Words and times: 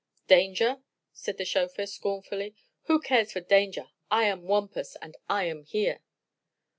"Danger?" 0.27 0.81
said 1.13 1.37
the 1.37 1.45
chauffeur, 1.45 1.85
scornfully. 1.85 2.55
"Who 2.85 2.99
cares 2.99 3.31
for 3.33 3.39
danger? 3.39 3.91
I 4.09 4.23
am 4.23 4.47
Wampus, 4.47 4.95
an' 4.95 5.13
I 5.29 5.43
am 5.43 5.61
here!" 5.61 6.01